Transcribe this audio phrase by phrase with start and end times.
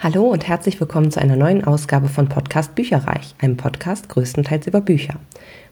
[0.00, 4.80] Hallo und herzlich willkommen zu einer neuen Ausgabe von Podcast Bücherreich, einem Podcast größtenteils über
[4.80, 5.14] Bücher.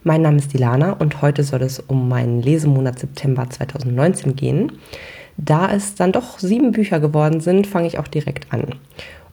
[0.03, 4.73] Mein Name ist Dilana und heute soll es um meinen Lesemonat September 2019 gehen.
[5.37, 8.65] Da es dann doch sieben Bücher geworden sind, fange ich auch direkt an.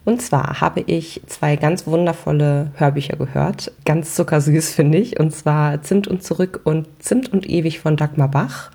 [0.06, 5.82] Und zwar habe ich zwei ganz wundervolle Hörbücher gehört, ganz zuckersüß finde ich, und zwar
[5.82, 8.70] Zimt und Zurück und Zimt und Ewig von Dagmar Bach.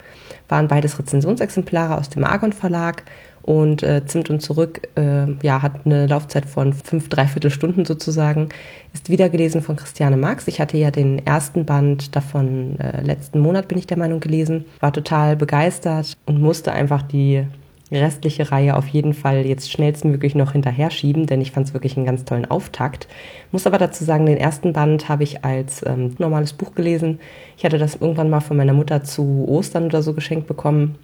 [0.48, 3.04] Waren beides Rezensionsexemplare aus dem Argon Verlag
[3.48, 8.50] und äh, Zimt und Zurück äh, ja, hat eine Laufzeit von fünf, dreiviertel Stunden sozusagen.
[8.92, 10.48] Ist wiedergelesen von Christiane Marx.
[10.48, 14.66] Ich hatte ja den ersten Band davon äh, letzten Monat, bin ich der Meinung, gelesen.
[14.80, 17.46] War total begeistert und musste einfach die
[17.90, 21.96] restliche Reihe auf jeden Fall jetzt schnellstmöglich noch hinterher schieben, denn ich fand es wirklich
[21.96, 23.08] einen ganz tollen Auftakt.
[23.50, 27.18] Muss aber dazu sagen, den ersten Band habe ich als ähm, normales Buch gelesen.
[27.56, 30.98] Ich hatte das irgendwann mal von meiner Mutter zu Ostern oder so geschenkt bekommen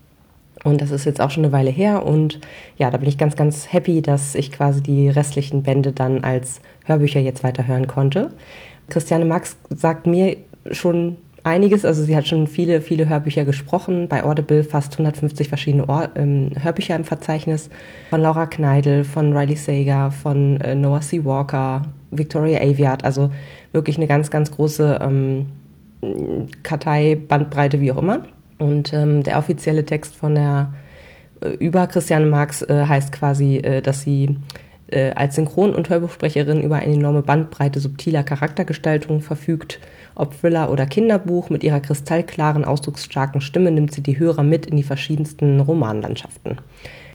[0.62, 2.06] und das ist jetzt auch schon eine Weile her.
[2.06, 2.40] Und
[2.76, 6.60] ja, da bin ich ganz, ganz happy, dass ich quasi die restlichen Bände dann als
[6.84, 8.30] Hörbücher jetzt weiterhören konnte.
[8.88, 10.36] Christiane Max sagt mir
[10.70, 11.84] schon einiges.
[11.84, 14.08] Also sie hat schon viele, viele Hörbücher gesprochen.
[14.08, 17.68] Bei Audible fast 150 verschiedene Ohr ähm, Hörbücher im Verzeichnis.
[18.10, 21.24] Von Laura Kneidel, von Riley Sager, von äh, Noah C.
[21.24, 23.04] Walker, Victoria Aviat.
[23.04, 23.30] Also
[23.72, 25.46] wirklich eine ganz, ganz große ähm,
[26.62, 28.22] Kartei, Bandbreite, wie auch immer.
[28.64, 30.72] Und ähm, der offizielle Text von der
[31.42, 34.38] äh, über Christiane Marx äh, heißt quasi, äh, dass sie
[34.88, 39.80] äh, als Synchron- und Hörbuchsprecherin über eine enorme Bandbreite subtiler Charaktergestaltung verfügt.
[40.14, 44.76] Ob Thriller oder Kinderbuch, mit ihrer kristallklaren, ausdrucksstarken Stimme nimmt sie die Hörer mit in
[44.76, 46.58] die verschiedensten Romanlandschaften.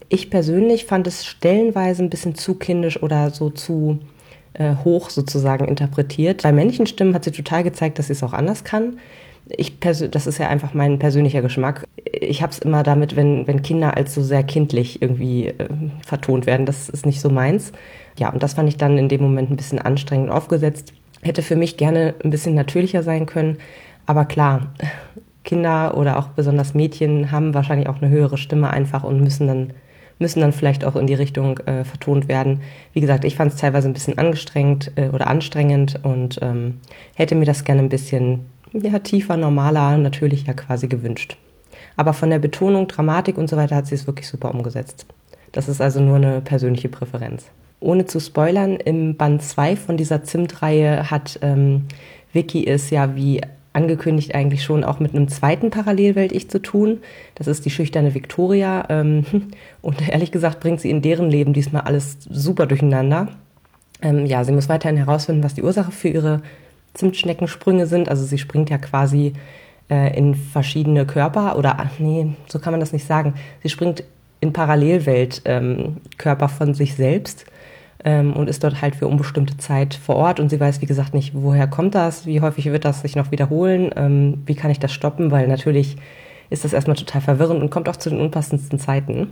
[0.09, 3.99] Ich persönlich fand es stellenweise ein bisschen zu kindisch oder so zu
[4.53, 6.43] äh, hoch sozusagen interpretiert.
[6.43, 8.97] Bei männlichen Stimmen hat sie total gezeigt, dass sie es auch anders kann
[9.49, 11.87] ich das ist ja einfach mein persönlicher Geschmack.
[12.05, 15.67] Ich habe es immer damit, wenn, wenn Kinder als so sehr kindlich irgendwie äh,
[16.05, 16.65] vertont werden.
[16.65, 17.71] Das ist nicht so meins.
[18.17, 20.93] Ja, und das fand ich dann in dem Moment ein bisschen anstrengend aufgesetzt.
[21.21, 23.57] Hätte für mich gerne ein bisschen natürlicher sein können.
[24.05, 24.73] Aber klar,
[25.43, 29.73] Kinder oder auch besonders Mädchen haben wahrscheinlich auch eine höhere Stimme einfach und müssen dann
[30.21, 32.59] müssen dann vielleicht auch in die Richtung äh, vertont werden.
[32.91, 36.81] Wie gesagt, ich fand es teilweise ein bisschen angestrengt äh, oder anstrengend und ähm,
[37.15, 38.41] hätte mir das gerne ein bisschen
[38.73, 41.37] ja, tiefer, normaler, natürlicher quasi gewünscht.
[41.95, 45.05] Aber von der Betonung, Dramatik und so weiter hat sie es wirklich super umgesetzt.
[45.51, 47.45] Das ist also nur eine persönliche Präferenz.
[47.79, 51.85] Ohne zu spoilern, im Band 2 von dieser Zimt-Reihe hat ähm,
[52.33, 53.41] Vicky es ja wie
[53.71, 56.99] angekündigt eigentlich schon auch mit einem zweiten Parallelwelt-Ich zu tun.
[57.35, 58.85] Das ist die schüchterne Victoria.
[58.89, 59.25] Ähm,
[59.81, 63.29] und ehrlich gesagt bringt sie in deren Leben diesmal alles super durcheinander.
[64.01, 66.41] Ähm, ja, sie muss weiterhin herausfinden, was die Ursache für ihre
[66.99, 68.09] Zimtschneckensprünge sind.
[68.09, 69.33] Also sie springt ja quasi
[69.89, 73.33] äh, in verschiedene Körper oder ach nee, so kann man das nicht sagen.
[73.63, 74.03] Sie springt
[74.41, 77.45] in Parallelweltkörper ähm, von sich selbst
[78.03, 81.13] ähm, und ist dort halt für unbestimmte Zeit vor Ort und sie weiß, wie gesagt,
[81.13, 84.79] nicht, woher kommt das, wie häufig wird das sich noch wiederholen, ähm, wie kann ich
[84.79, 85.97] das stoppen, weil natürlich
[86.49, 89.27] ist das erstmal total verwirrend und kommt auch zu den unpassendsten Zeiten.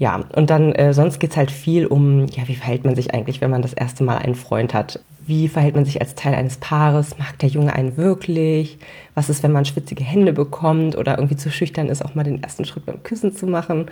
[0.00, 3.42] Ja, und dann äh, sonst geht's halt viel um, ja, wie verhält man sich eigentlich,
[3.42, 4.98] wenn man das erste Mal einen Freund hat?
[5.26, 7.18] Wie verhält man sich als Teil eines Paares?
[7.18, 8.78] Mag der Junge einen wirklich?
[9.14, 12.42] Was ist, wenn man schwitzige Hände bekommt oder irgendwie zu schüchtern ist, auch mal den
[12.42, 13.90] ersten Schritt beim Küssen zu machen?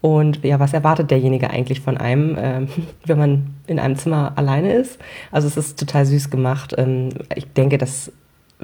[0.00, 2.66] Und ja, was erwartet derjenige eigentlich von einem, äh,
[3.04, 4.98] wenn man in einem Zimmer alleine ist?
[5.30, 6.74] Also es ist total süß gemacht.
[6.78, 8.10] Ähm, ich denke, das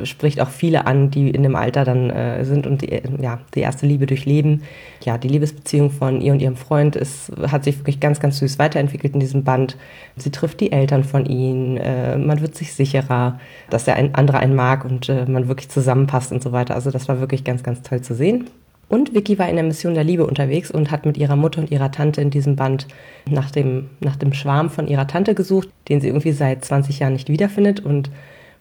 [0.05, 3.61] spricht auch viele an, die in dem Alter dann äh, sind und die, ja, die
[3.61, 4.63] erste Liebe durchleben.
[5.03, 8.59] Ja, die Liebesbeziehung von ihr und ihrem Freund ist, hat sich wirklich ganz, ganz süß
[8.59, 9.77] weiterentwickelt in diesem Band.
[10.17, 13.39] Sie trifft die Eltern von ihnen, äh, man wird sich sicherer,
[13.71, 16.75] dass der ein anderer einen mag und äh, man wirklich zusammenpasst und so weiter.
[16.75, 18.49] Also das war wirklich ganz, ganz toll zu sehen.
[18.89, 21.71] Und Vicky war in der Mission der Liebe unterwegs und hat mit ihrer Mutter und
[21.73, 22.87] ihrer Tante in diesem Band
[23.29, 27.15] nach dem, nach dem Schwarm von ihrer Tante gesucht, den sie irgendwie seit 20 Jahren
[27.15, 28.11] nicht wiederfindet und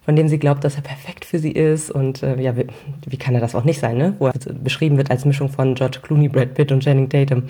[0.05, 1.91] von dem sie glaubt, dass er perfekt für sie ist.
[1.91, 2.67] Und äh, ja, wie,
[3.07, 4.15] wie, kann er das auch nicht sein, ne?
[4.19, 4.33] Wo er
[4.63, 7.43] beschrieben wird als Mischung von George Clooney, Brad Pitt und Channing Tatum.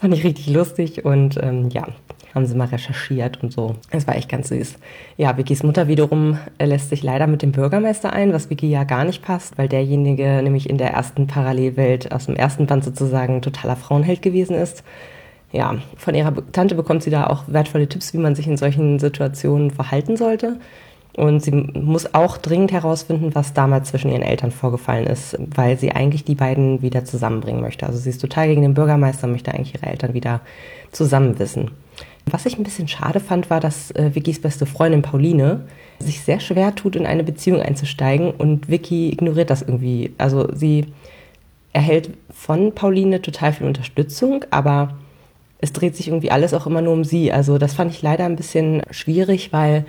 [0.00, 1.86] Fand ich richtig lustig und ähm, ja,
[2.34, 3.76] haben sie mal recherchiert und so.
[3.90, 4.76] Es war echt ganz süß.
[5.16, 9.04] Ja, Vickys Mutter wiederum lässt sich leider mit dem Bürgermeister ein, was Vicky ja gar
[9.04, 13.76] nicht passt, weil derjenige nämlich in der ersten Parallelwelt aus dem ersten Band sozusagen totaler
[13.76, 14.82] Frauenheld gewesen ist
[15.52, 18.98] ja, von ihrer Tante bekommt sie da auch wertvolle Tipps, wie man sich in solchen
[18.98, 20.58] Situationen verhalten sollte.
[21.18, 25.90] Und sie muss auch dringend herausfinden, was damals zwischen ihren Eltern vorgefallen ist, weil sie
[25.90, 27.86] eigentlich die beiden wieder zusammenbringen möchte.
[27.86, 30.42] Also sie ist total gegen den Bürgermeister, möchte eigentlich ihre Eltern wieder
[30.92, 31.72] zusammen wissen.
[32.26, 35.64] Was ich ein bisschen schade fand, war, dass äh, Vickys beste Freundin Pauline
[35.98, 40.12] sich sehr schwer tut, in eine Beziehung einzusteigen und Vicky ignoriert das irgendwie.
[40.18, 40.86] Also sie
[41.72, 44.96] erhält von Pauline total viel Unterstützung, aber
[45.60, 47.32] es dreht sich irgendwie alles auch immer nur um sie.
[47.32, 49.84] Also das fand ich leider ein bisschen schwierig, weil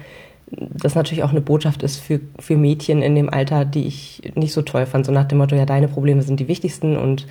[0.52, 4.54] das natürlich auch eine Botschaft ist für, für Mädchen in dem Alter, die ich nicht
[4.54, 5.06] so toll fand.
[5.06, 6.98] So nach dem Motto, ja, deine Probleme sind die wichtigsten.
[6.98, 7.28] Und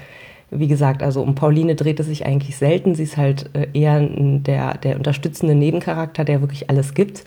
[0.50, 2.94] wie gesagt, also um Pauline dreht es sich eigentlich selten.
[2.94, 7.24] Sie ist halt äh, eher der, der unterstützende Nebencharakter, der wirklich alles gibt.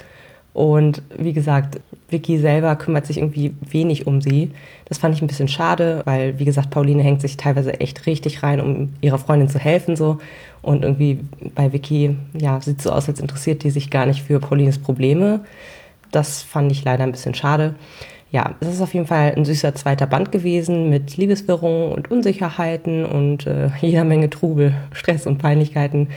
[0.53, 1.79] Und wie gesagt,
[2.09, 4.51] Vicky selber kümmert sich irgendwie wenig um sie.
[4.85, 8.43] Das fand ich ein bisschen schade, weil, wie gesagt, Pauline hängt sich teilweise echt richtig
[8.43, 10.19] rein, um ihrer Freundin zu helfen, so.
[10.61, 11.19] Und irgendwie
[11.55, 15.39] bei Vicky, ja, sieht so aus, als interessiert die sich gar nicht für Paulines Probleme.
[16.11, 17.75] Das fand ich leider ein bisschen schade.
[18.31, 23.05] Ja, es ist auf jeden Fall ein süßer zweiter Band gewesen mit Liebeswirrungen und Unsicherheiten
[23.05, 26.09] und äh, jeder Menge Trubel, Stress und Peinlichkeiten.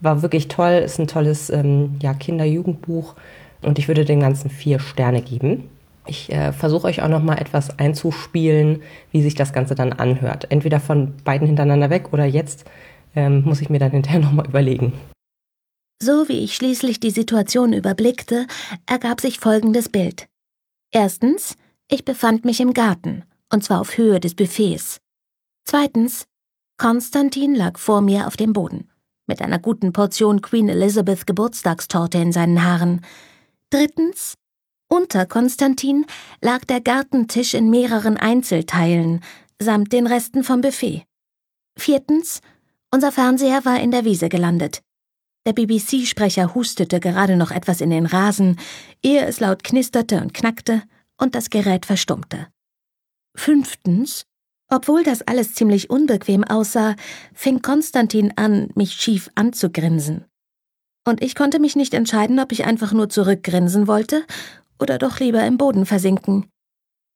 [0.00, 3.14] War wirklich toll, ist ein tolles ähm, ja, Kinder-Jugendbuch
[3.62, 5.68] und ich würde dem Ganzen vier Sterne geben.
[6.06, 8.82] Ich äh, versuche euch auch noch mal etwas einzuspielen,
[9.12, 10.46] wie sich das Ganze dann anhört.
[10.50, 12.64] Entweder von beiden hintereinander weg oder jetzt
[13.14, 14.92] ähm, muss ich mir dann hinterher noch mal überlegen.
[16.02, 18.46] So wie ich schließlich die Situation überblickte,
[18.86, 20.28] ergab sich folgendes Bild.
[20.90, 21.56] Erstens,
[21.88, 24.98] ich befand mich im Garten, und zwar auf Höhe des Buffets.
[25.64, 26.24] Zweitens,
[26.78, 28.88] Konstantin lag vor mir auf dem Boden,
[29.26, 33.04] mit einer guten Portion Queen Elizabeth Geburtstagstorte in seinen Haaren.
[33.68, 34.34] Drittens,
[34.88, 36.06] unter Konstantin
[36.40, 39.22] lag der Gartentisch in mehreren Einzelteilen,
[39.60, 41.04] samt den Resten vom Buffet.
[41.78, 42.40] Viertens,
[42.90, 44.80] unser Fernseher war in der Wiese gelandet.
[45.46, 48.58] Der BBC-Sprecher hustete gerade noch etwas in den Rasen,
[49.02, 50.82] ehe es laut knisterte und knackte
[51.18, 52.48] und das Gerät verstummte.
[53.36, 54.26] Fünftens,
[54.68, 56.94] obwohl das alles ziemlich unbequem aussah,
[57.32, 60.26] fing Konstantin an, mich schief anzugrinsen
[61.06, 64.24] und ich konnte mich nicht entscheiden, ob ich einfach nur zurückgrinsen wollte
[64.78, 66.46] oder doch lieber im Boden versinken.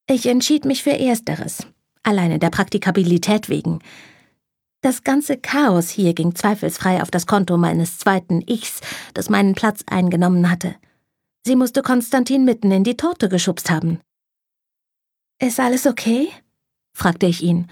[0.09, 1.67] Ich entschied mich für Ersteres,
[2.03, 3.79] alleine der Praktikabilität wegen.
[4.85, 8.83] Das ganze Chaos hier ging zweifelsfrei auf das Konto meines zweiten Ichs,
[9.15, 10.75] das meinen Platz eingenommen hatte.
[11.43, 14.01] Sie musste Konstantin mitten in die Torte geschubst haben.
[15.41, 16.29] Ist alles okay?
[16.93, 17.71] fragte ich ihn.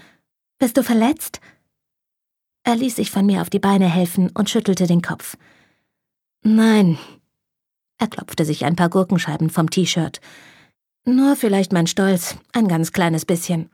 [0.57, 1.39] Bist du verletzt?
[2.63, 5.37] Er ließ sich von mir auf die Beine helfen und schüttelte den Kopf.
[6.41, 6.97] Nein.
[7.99, 10.19] Er klopfte sich ein paar Gurkenscheiben vom T-Shirt.
[11.05, 13.69] Nur vielleicht mein Stolz, ein ganz kleines bisschen.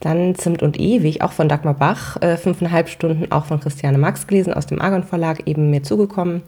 [0.00, 4.26] Dann Zimt und Ewig, auch von Dagmar Bach, äh, fünfeinhalb Stunden, auch von Christiane Max
[4.26, 6.42] gelesen, aus dem Argon Verlag, eben mir zugekommen.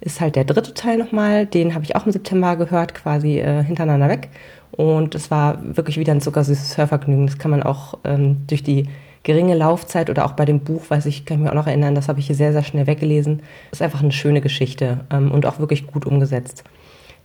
[0.00, 3.62] Ist halt der dritte Teil nochmal, den habe ich auch im September gehört, quasi äh,
[3.62, 4.30] hintereinander weg.
[4.72, 7.26] Und es war wirklich wieder ein zuckersüßes Hörvergnügen.
[7.26, 8.88] Das kann man auch ähm, durch die
[9.22, 11.94] geringe Laufzeit oder auch bei dem Buch, weiß ich, kann ich mich auch noch erinnern,
[11.94, 13.42] das habe ich hier sehr, sehr schnell weggelesen.
[13.72, 16.62] Ist einfach eine schöne Geschichte ähm, und auch wirklich gut umgesetzt.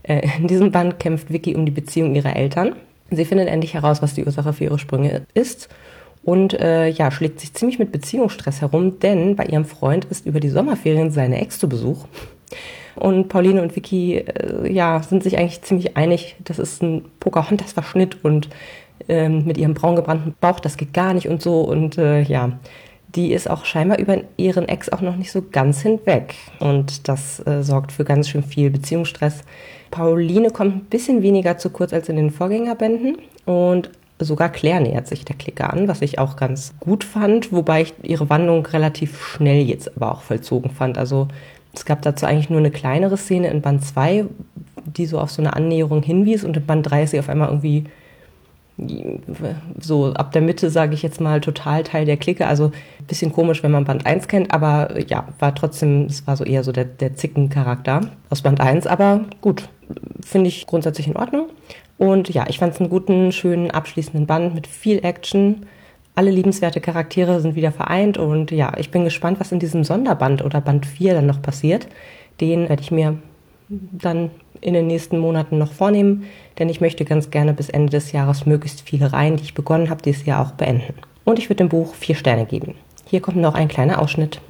[0.04, 2.76] Äh, in diesem Band kämpft Vicky um die Beziehung ihrer Eltern.
[3.12, 5.70] Sie findet endlich heraus, was die Ursache für ihre Sprünge ist
[6.24, 10.40] und äh, ja, schlägt sich ziemlich mit Beziehungsstress herum, denn bei ihrem Freund ist über
[10.40, 12.06] die Sommerferien seine Ex zu Besuch.
[12.96, 18.24] Und Pauline und Vicky äh, ja, sind sich eigentlich ziemlich einig, das ist ein Pocahontas-Verschnitt
[18.24, 18.50] und
[19.08, 21.62] ähm, mit ihrem braun gebrannten Bauch, das geht gar nicht und so.
[21.62, 22.60] Und äh, ja,
[23.16, 26.36] die ist auch scheinbar über ihren Ex auch noch nicht so ganz hinweg.
[26.60, 29.44] Und das äh, sorgt für ganz schön viel Beziehungsstress.
[29.92, 33.18] Pauline kommt ein bisschen weniger zu kurz als in den Vorgängerbänden.
[33.46, 33.90] Und
[34.20, 37.94] sogar Claire nähert sich der Clique an, was ich auch ganz gut fand, wobei ich
[38.04, 40.98] ihre Wandlung relativ schnell jetzt aber auch vollzogen fand.
[40.98, 41.28] Also
[41.74, 44.26] es gab dazu eigentlich nur eine kleinere Szene in Band 2,
[44.86, 47.50] die so auf so eine Annäherung hinwies und in Band 3 ist sie auf einmal
[47.50, 47.86] irgendwie
[49.80, 52.46] so ab der Mitte, sage ich jetzt mal, total Teil der Clique.
[52.48, 52.72] Also
[53.08, 56.64] bisschen komisch, wenn man Band 1 kennt, aber ja, war trotzdem, es war so eher
[56.64, 59.68] so der, der Zicken-Charakter aus Band 1, aber gut,
[60.26, 61.48] finde ich grundsätzlich in Ordnung.
[61.98, 65.66] Und ja, ich fand es einen guten, schönen, abschließenden Band mit viel Action.
[66.16, 70.44] Alle liebenswerte Charaktere sind wieder vereint und ja, ich bin gespannt, was in diesem Sonderband
[70.44, 71.88] oder Band 4 dann noch passiert.
[72.40, 73.18] Den werde ich mir
[73.70, 76.26] dann in den nächsten Monaten noch vornehmen,
[76.58, 79.90] denn ich möchte ganz gerne bis Ende des Jahres möglichst viele Reihen, die ich begonnen
[79.90, 80.96] habe, dieses Jahr auch beenden.
[81.24, 82.76] Und ich würde dem Buch vier Sterne geben.
[83.06, 84.42] Hier kommt noch ein kleiner Ausschnitt.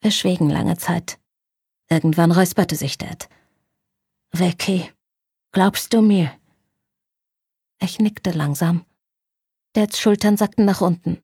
[0.00, 1.18] Wir schwiegen lange Zeit.
[1.90, 3.28] Irgendwann räusperte sich Dad.
[4.32, 4.90] Vicky,
[5.52, 6.30] glaubst du mir?
[7.82, 8.84] Ich nickte langsam.
[9.74, 11.18] Dads Schultern sackten nach unten.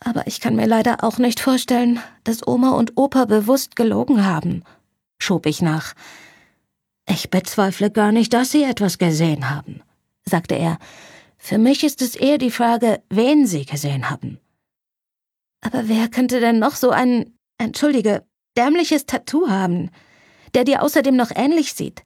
[0.00, 4.64] Aber ich kann mir leider auch nicht vorstellen, dass Oma und Opa bewusst gelogen haben,
[5.22, 5.94] schob ich nach.
[7.08, 9.82] Ich bezweifle gar nicht, dass Sie etwas gesehen haben,
[10.24, 10.78] sagte er.
[11.38, 14.38] Für mich ist es eher die Frage, wen Sie gesehen haben.
[15.60, 18.24] Aber wer könnte denn noch so ein, entschuldige,
[18.56, 19.90] dämliches Tattoo haben,
[20.54, 22.02] der dir außerdem noch ähnlich sieht?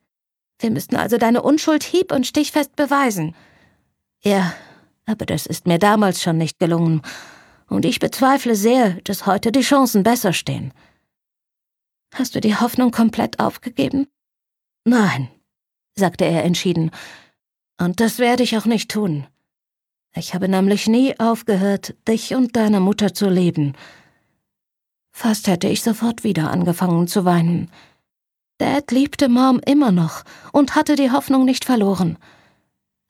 [0.59, 3.35] Wir müssten also deine Unschuld hieb- und stichfest beweisen.
[4.23, 4.55] Ja,
[5.07, 7.03] aber das ist mir damals schon nicht gelungen.
[7.69, 10.73] Und ich bezweifle sehr, dass heute die Chancen besser stehen.
[12.15, 14.07] Hast du die Hoffnung komplett aufgegeben?
[14.85, 15.29] Nein,
[15.97, 16.93] sagte er entschieden.
[17.77, 19.27] Und das werde ich auch nicht tun.
[20.15, 23.75] Ich habe nämlich nie aufgehört, dich und deine Mutter zu lieben.
[25.11, 27.69] Fast hätte ich sofort wieder angefangen zu weinen.
[28.59, 32.17] Dad liebte Mom immer noch und hatte die Hoffnung nicht verloren.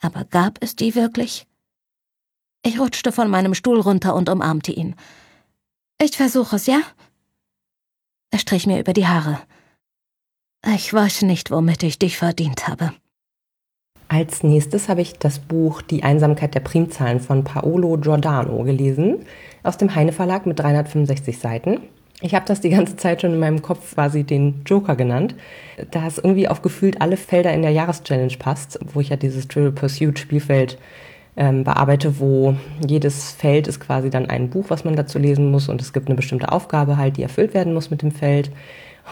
[0.01, 1.47] Aber gab es die wirklich?
[2.63, 4.97] Ich rutschte von meinem Stuhl runter und umarmte ihn.
[6.01, 6.81] Ich versuche es, ja?
[8.35, 9.39] Er strich mir über die Haare.
[10.75, 12.93] Ich weiß nicht, womit ich dich verdient habe.
[14.09, 19.25] Als nächstes habe ich das Buch Die Einsamkeit der Primzahlen von Paolo Giordano gelesen,
[19.63, 21.79] aus dem Heine Verlag mit 365 Seiten.
[22.23, 25.37] Ich habe das die ganze Zeit schon in meinem Kopf quasi den Joker genannt,
[25.93, 29.47] da es irgendwie auf gefühlt alle Felder in der Jahreschallenge passt, wo ich ja dieses
[29.47, 30.77] Triple Pursuit Spielfeld
[31.37, 35.69] ähm, bearbeite, wo jedes Feld ist quasi dann ein Buch, was man dazu lesen muss
[35.69, 38.51] und es gibt eine bestimmte Aufgabe halt, die erfüllt werden muss mit dem Feld.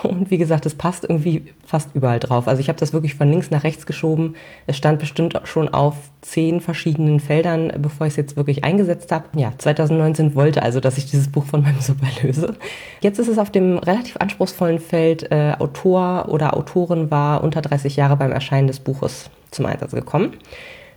[0.03, 2.49] Und wie gesagt, es passt irgendwie fast überall drauf.
[2.49, 4.37] Also ich habe das wirklich von links nach rechts geschoben.
[4.67, 9.27] Es stand bestimmt schon auf zehn verschiedenen Feldern, bevor ich es jetzt wirklich eingesetzt habe.
[9.39, 12.57] Ja, 2019 wollte also, dass ich dieses Buch von meinem Super löse.
[13.03, 17.95] Jetzt ist es auf dem relativ anspruchsvollen Feld äh, Autor oder Autorin war unter 30
[17.97, 20.33] Jahre beim Erscheinen des Buches zum Einsatz gekommen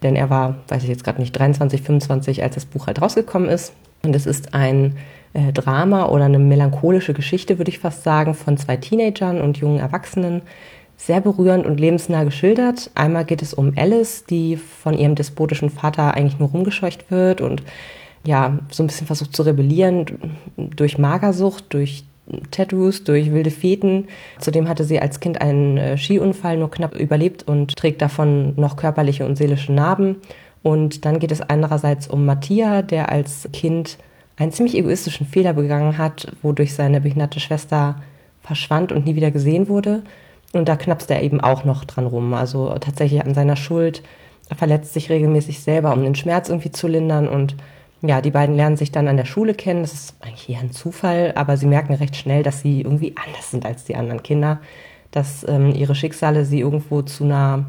[0.05, 3.49] denn er war, weiß ich jetzt gerade nicht, 23, 25, als das Buch halt rausgekommen
[3.49, 3.73] ist.
[4.03, 4.97] Und es ist ein
[5.33, 9.79] äh, Drama oder eine melancholische Geschichte, würde ich fast sagen, von zwei Teenagern und jungen
[9.79, 10.43] Erwachsenen.
[10.95, 12.91] Sehr berührend und lebensnah geschildert.
[12.93, 17.63] Einmal geht es um Alice, die von ihrem despotischen Vater eigentlich nur rumgescheucht wird und
[18.25, 20.05] ja, so ein bisschen versucht zu rebellieren
[20.55, 22.05] durch Magersucht, durch
[22.51, 24.07] Tattoos, durch wilde Feten.
[24.39, 28.77] Zudem hatte sie als Kind einen äh, Skiunfall nur knapp überlebt und trägt davon noch
[28.77, 30.17] körperliche und seelische Narben.
[30.63, 33.97] Und dann geht es andererseits um Mattia, der als Kind
[34.37, 38.01] einen ziemlich egoistischen Fehler begangen hat, wodurch seine behinderte Schwester
[38.41, 40.03] verschwand und nie wieder gesehen wurde.
[40.53, 42.33] Und da knappst er eben auch noch dran rum.
[42.33, 44.01] Also tatsächlich an seiner Schuld.
[44.49, 47.55] Er verletzt sich regelmäßig selber, um den Schmerz irgendwie zu lindern und
[48.07, 49.81] ja, die beiden lernen sich dann an der Schule kennen.
[49.81, 53.51] Das ist eigentlich eher ein Zufall, aber sie merken recht schnell, dass sie irgendwie anders
[53.51, 54.59] sind als die anderen Kinder,
[55.11, 57.65] dass ähm, ihre Schicksale sie irgendwo zu einer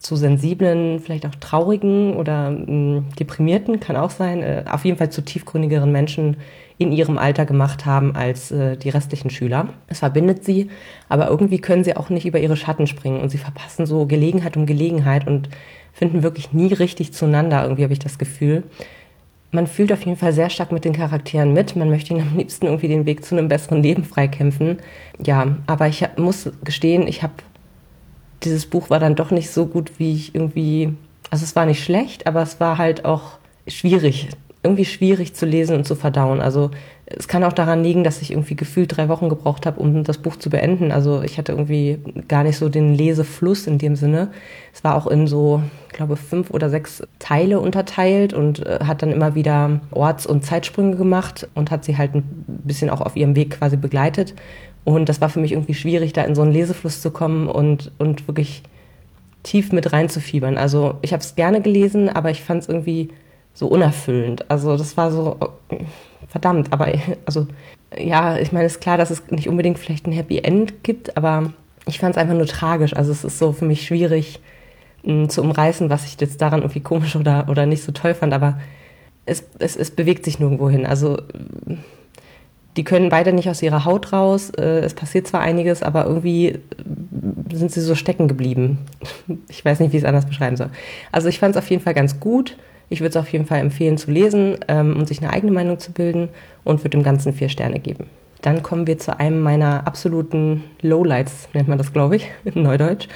[0.00, 5.10] zu sensiblen, vielleicht auch traurigen oder ähm, deprimierten, kann auch sein, äh, auf jeden Fall
[5.10, 6.38] zu tiefgründigeren Menschen
[6.78, 9.68] in ihrem Alter gemacht haben als äh, die restlichen Schüler.
[9.88, 10.70] Es verbindet sie,
[11.10, 14.56] aber irgendwie können sie auch nicht über ihre Schatten springen und sie verpassen so Gelegenheit
[14.56, 15.50] um Gelegenheit und
[15.92, 18.62] finden wirklich nie richtig zueinander, irgendwie habe ich das Gefühl
[19.52, 21.74] man fühlt auf jeden Fall sehr stark mit den Charakteren mit.
[21.76, 24.78] Man möchte ihnen am liebsten irgendwie den Weg zu einem besseren Leben freikämpfen.
[25.24, 27.34] Ja, aber ich muss gestehen, ich habe
[28.44, 30.94] dieses Buch war dann doch nicht so gut, wie ich irgendwie.
[31.30, 33.38] Also es war nicht schlecht, aber es war halt auch
[33.68, 34.28] schwierig,
[34.62, 36.40] irgendwie schwierig zu lesen und zu verdauen.
[36.40, 36.70] Also
[37.06, 40.18] es kann auch daran liegen, dass ich irgendwie gefühlt drei Wochen gebraucht habe, um das
[40.18, 40.92] Buch zu beenden.
[40.92, 41.98] Also ich hatte irgendwie
[42.28, 44.30] gar nicht so den Lesefluss in dem Sinne.
[44.72, 49.02] Es war auch in so, ich glaube, fünf oder sechs Teile unterteilt und äh, hat
[49.02, 53.16] dann immer wieder Orts- und Zeitsprünge gemacht und hat sie halt ein bisschen auch auf
[53.16, 54.34] ihrem Weg quasi begleitet.
[54.84, 57.90] Und das war für mich irgendwie schwierig, da in so einen Lesefluss zu kommen und,
[57.98, 58.62] und wirklich
[59.42, 60.58] tief mit reinzufiebern.
[60.58, 63.08] Also ich habe es gerne gelesen, aber ich fand es irgendwie
[63.60, 64.50] so unerfüllend.
[64.50, 65.36] Also das war so,
[66.28, 66.88] verdammt, aber
[67.26, 67.46] also
[67.96, 71.16] ja, ich meine, es ist klar, dass es nicht unbedingt vielleicht ein Happy End gibt,
[71.18, 71.52] aber
[71.86, 72.96] ich fand es einfach nur tragisch.
[72.96, 74.40] Also es ist so für mich schwierig
[75.02, 78.32] mh, zu umreißen, was ich jetzt daran irgendwie komisch oder, oder nicht so toll fand,
[78.32, 78.58] aber
[79.26, 80.86] es, es, es bewegt sich nirgendwo hin.
[80.86, 81.18] Also
[82.78, 84.48] die können beide nicht aus ihrer Haut raus.
[84.56, 86.60] Äh, es passiert zwar einiges, aber irgendwie
[87.52, 88.78] sind sie so stecken geblieben.
[89.50, 90.70] Ich weiß nicht, wie ich es anders beschreiben soll.
[91.12, 92.56] Also ich fand es auf jeden Fall ganz gut.
[92.90, 95.78] Ich würde es auf jeden Fall empfehlen zu lesen ähm, und sich eine eigene Meinung
[95.78, 96.28] zu bilden
[96.64, 98.06] und würde dem Ganzen vier Sterne geben.
[98.42, 103.08] Dann kommen wir zu einem meiner absoluten Lowlights, nennt man das, glaube ich, in Neudeutsch.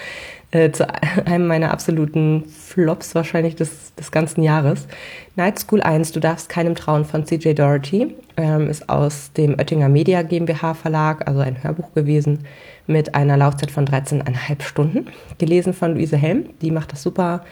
[0.53, 0.87] Äh, zu
[1.27, 4.87] einem meiner absoluten Flops wahrscheinlich des, des ganzen Jahres.
[5.35, 9.89] Night School 1, Du darfst keinem trauen von CJ Doherty, ähm, ist aus dem Oettinger
[9.89, 12.45] Media GmbH Verlag, also ein Hörbuch gewesen,
[12.87, 15.07] mit einer Laufzeit von 13,5 Stunden.
[15.39, 17.45] Gelesen von Luise Helm, die macht das super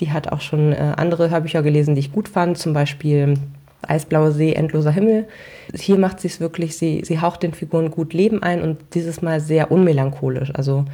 [0.00, 3.34] die hat auch schon äh, andere Hörbücher gelesen, die ich gut fand, zum Beispiel
[3.82, 5.26] Eisblaue See, Endloser Himmel.
[5.74, 9.22] Hier macht sie es wirklich, sie, sie haucht den Figuren gut Leben ein und dieses
[9.22, 10.52] Mal sehr unmelancholisch.
[10.54, 10.84] Also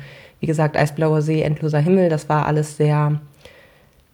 [0.41, 3.21] wie gesagt, Eisblauer See, Endloser Himmel, das war alles sehr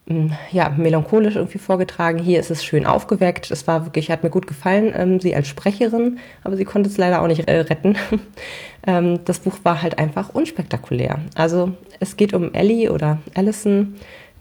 [0.07, 2.19] hm, ja, melancholisch irgendwie vorgetragen.
[2.19, 3.51] Hier ist es schön aufgeweckt.
[3.51, 6.97] Es war wirklich, hat mir gut gefallen, ähm, sie als Sprecherin, aber sie konnte es
[6.97, 7.97] leider auch nicht äh, retten.
[8.87, 11.21] ähm, das Buch war halt einfach unspektakulär.
[11.35, 13.95] Also es geht um Ellie oder Allison,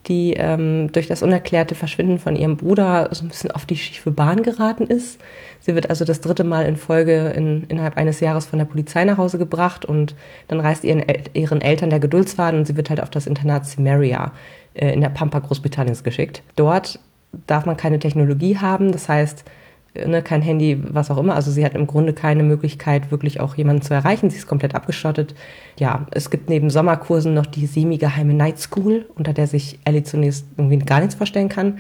[0.07, 4.11] die ähm, durch das unerklärte Verschwinden von ihrem Bruder so ein bisschen auf die schiefe
[4.11, 5.19] Bahn geraten ist.
[5.59, 9.05] Sie wird also das dritte Mal in Folge in, innerhalb eines Jahres von der Polizei
[9.05, 10.15] nach Hause gebracht und
[10.47, 11.03] dann reist ihren,
[11.33, 14.31] ihren Eltern der Geduldsfaden und sie wird halt auf das Internat Cimeria
[14.73, 16.41] äh, in der Pampa Großbritanniens geschickt.
[16.55, 16.99] Dort
[17.45, 19.45] darf man keine Technologie haben, das heißt,
[19.93, 21.35] ne, kein Handy, was auch immer.
[21.35, 24.29] Also sie hat im Grunde keine Möglichkeit, wirklich auch jemanden zu erreichen.
[24.29, 25.35] Sie ist komplett abgeschottet.
[25.79, 30.45] Ja, es gibt neben Sommerkursen noch die semi-geheime Night School, unter der sich Ellie zunächst
[30.57, 31.79] irgendwie gar nichts vorstellen kann.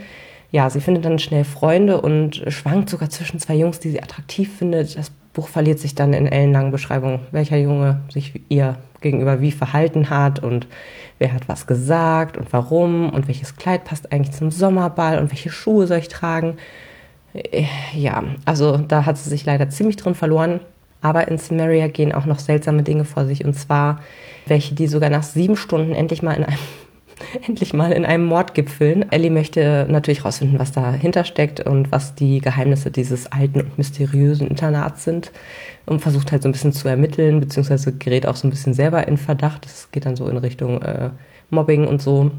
[0.51, 4.57] Ja, sie findet dann schnell Freunde und schwankt sogar zwischen zwei Jungs, die sie attraktiv
[4.57, 4.97] findet.
[4.97, 10.09] Das Buch verliert sich dann in ellenlangen Beschreibungen, welcher Junge sich ihr gegenüber wie verhalten
[10.09, 10.67] hat und
[11.19, 15.49] wer hat was gesagt und warum und welches Kleid passt eigentlich zum Sommerball und welche
[15.49, 16.57] Schuhe soll ich tragen.
[17.33, 20.59] Äh, ja, also da hat sie sich leider ziemlich drin verloren.
[21.01, 23.43] Aber in Samaria gehen auch noch seltsame Dinge vor sich.
[23.43, 24.01] Und zwar
[24.45, 26.59] welche, die sogar nach sieben Stunden endlich mal in einem
[27.47, 29.11] endlich mal in einem Mord gipfeln.
[29.11, 34.47] Ellie möchte natürlich herausfinden, was dahinter steckt und was die Geheimnisse dieses alten und mysteriösen
[34.47, 35.31] Internats sind
[35.85, 39.07] und versucht halt so ein bisschen zu ermitteln, beziehungsweise gerät auch so ein bisschen selber
[39.07, 39.65] in Verdacht.
[39.65, 41.09] Das geht dann so in Richtung äh,
[41.49, 42.31] Mobbing und so.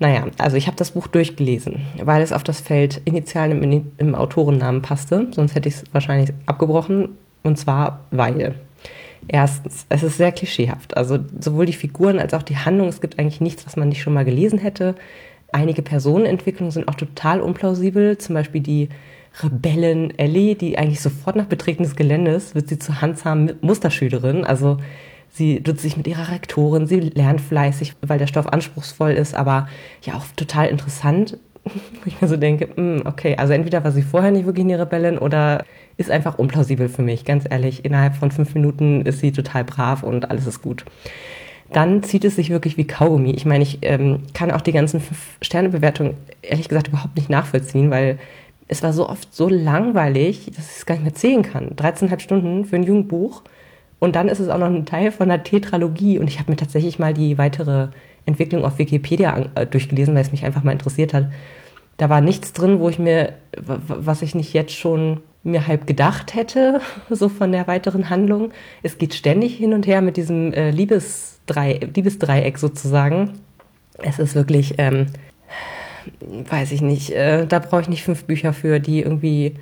[0.00, 4.14] Naja, also ich habe das Buch durchgelesen, weil es auf das Feld Initialen im, im
[4.14, 7.10] Autorennamen passte, sonst hätte ich es wahrscheinlich abgebrochen.
[7.42, 8.54] Und zwar weil.
[9.26, 10.96] Erstens, es ist sehr klischeehaft.
[10.96, 14.02] Also sowohl die Figuren als auch die Handlung, es gibt eigentlich nichts, was man nicht
[14.02, 14.94] schon mal gelesen hätte.
[15.50, 18.18] Einige Personenentwicklungen sind auch total unplausibel.
[18.18, 18.88] Zum Beispiel die
[19.42, 24.44] Rebellen Ellie, die eigentlich sofort nach Betreten des Geländes wird sie zur handsamen Musterschülerin.
[24.44, 24.78] Also
[25.30, 29.68] Sie tut sich mit ihrer Rektorin, sie lernt fleißig, weil der Stoff anspruchsvoll ist, aber
[30.02, 34.02] ja auch total interessant, wo ich mir so denke, hm, okay, also entweder war sie
[34.02, 35.64] vorher nicht wirklich eine Rebellin oder
[35.96, 37.84] ist einfach unplausibel für mich, ganz ehrlich.
[37.84, 40.84] Innerhalb von fünf Minuten ist sie total brav und alles ist gut.
[41.72, 43.32] Dann zieht es sich wirklich wie Kaugummi.
[43.32, 48.18] Ich meine, ich ähm, kann auch die ganzen Fünf-Sterne-Bewertungen ehrlich gesagt überhaupt nicht nachvollziehen, weil
[48.68, 51.70] es war so oft so langweilig, dass ich es gar nicht mehr zählen kann.
[51.70, 53.42] 13,5 Stunden für ein Jugendbuch
[54.00, 56.18] und dann ist es auch noch ein Teil von einer Tetralogie.
[56.18, 57.88] Und ich habe mir tatsächlich mal die weitere
[58.26, 61.30] Entwicklung auf Wikipedia äh, durchgelesen, weil es mich einfach mal interessiert hat.
[61.96, 66.34] Da war nichts drin, wo ich mir, was ich nicht jetzt schon mir halb gedacht
[66.34, 68.52] hätte, so von der weiteren Handlung.
[68.82, 73.32] Es geht ständig hin und her mit diesem äh, Liebesdreieck, Liebesdreieck sozusagen.
[74.00, 75.06] Es ist wirklich, ähm,
[76.48, 79.54] weiß ich nicht, äh, da brauche ich nicht fünf Bücher für, die irgendwie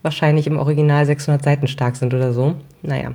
[0.00, 2.54] wahrscheinlich im Original 600 Seiten stark sind oder so.
[2.80, 3.12] Naja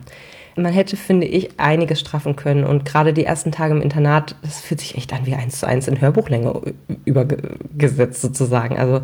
[0.61, 2.63] man hätte, finde ich, einiges straffen können.
[2.63, 5.67] Und gerade die ersten Tage im Internat, das fühlt sich echt an wie eins zu
[5.67, 6.61] eins in Hörbuchlänge
[7.05, 8.77] übergesetzt sozusagen.
[8.77, 9.01] Also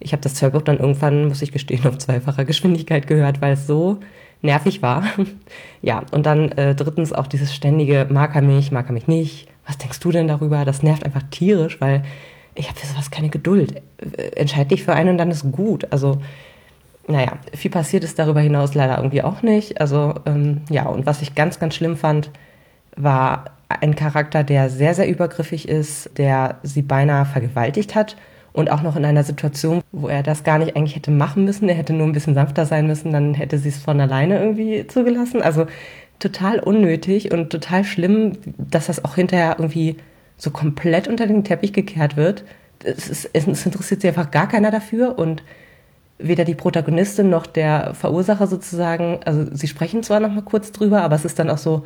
[0.00, 3.66] ich habe das Hörbuch dann irgendwann, muss ich gestehen, auf zweifacher Geschwindigkeit gehört, weil es
[3.66, 3.98] so
[4.42, 5.04] nervig war.
[5.82, 9.48] ja, und dann äh, drittens auch dieses ständige, mag er mich, mag er mich nicht.
[9.66, 10.64] Was denkst du denn darüber?
[10.64, 12.02] Das nervt einfach tierisch, weil
[12.54, 13.82] ich habe für sowas keine Geduld.
[14.16, 15.86] Äh, entscheid dich für einen und dann ist gut.
[15.90, 16.20] Also
[17.08, 19.80] naja, viel passiert ist darüber hinaus leider irgendwie auch nicht.
[19.80, 22.30] Also ähm, ja, und was ich ganz, ganz schlimm fand,
[22.96, 28.16] war ein Charakter, der sehr, sehr übergriffig ist, der sie beinahe vergewaltigt hat
[28.52, 31.68] und auch noch in einer Situation, wo er das gar nicht eigentlich hätte machen müssen.
[31.68, 34.86] Er hätte nur ein bisschen sanfter sein müssen, dann hätte sie es von alleine irgendwie
[34.86, 35.42] zugelassen.
[35.42, 35.66] Also
[36.18, 39.96] total unnötig und total schlimm, dass das auch hinterher irgendwie
[40.36, 42.44] so komplett unter den Teppich gekehrt wird.
[42.82, 45.42] Es, ist, es interessiert sich einfach gar keiner dafür und
[46.18, 51.02] weder die Protagonistin noch der Verursacher sozusagen, also sie sprechen zwar noch mal kurz drüber,
[51.02, 51.84] aber es ist dann auch so,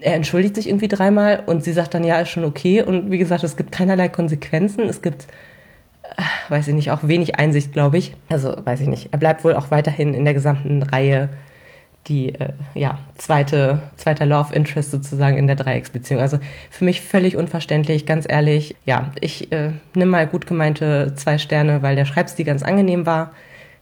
[0.00, 2.82] er entschuldigt sich irgendwie dreimal und sie sagt dann, ja, ist schon okay.
[2.82, 4.82] Und wie gesagt, es gibt keinerlei Konsequenzen.
[4.82, 5.26] Es gibt,
[6.16, 8.14] äh, weiß ich nicht, auch wenig Einsicht, glaube ich.
[8.28, 9.08] Also, weiß ich nicht.
[9.12, 11.30] Er bleibt wohl auch weiterhin in der gesamten Reihe
[12.08, 16.20] die, äh, ja, zweite, zweiter Love Interest sozusagen in der Dreiecksbeziehung.
[16.20, 16.38] Also
[16.70, 18.76] für mich völlig unverständlich, ganz ehrlich.
[18.84, 23.32] Ja, ich äh, nimm mal gut gemeinte zwei Sterne, weil der Schreibstil ganz angenehm war.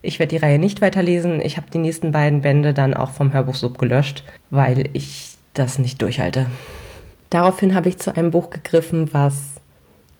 [0.02, 1.40] Ich werde die Reihe nicht weiterlesen.
[1.40, 6.02] Ich habe die nächsten beiden Bände dann auch vom Hörbuchsub gelöscht, weil ich das nicht
[6.02, 6.46] durchhalte.
[7.30, 9.52] Daraufhin habe ich zu einem Buch gegriffen, was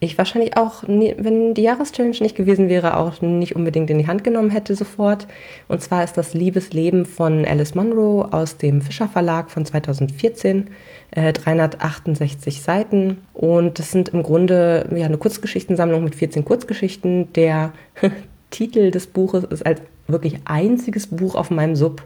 [0.03, 4.23] ich wahrscheinlich auch, wenn die Jahreschallenge nicht gewesen wäre, auch nicht unbedingt in die Hand
[4.23, 5.27] genommen hätte sofort.
[5.67, 10.69] Und zwar ist das Liebesleben von Alice Munro aus dem Fischer Verlag von 2014,
[11.11, 13.19] äh, 368 Seiten.
[13.33, 17.31] Und das sind im Grunde ja, eine Kurzgeschichtensammlung mit 14 Kurzgeschichten.
[17.33, 17.71] Der
[18.53, 22.03] Titel des Buches ist als wirklich einziges Buch auf meinem Sub,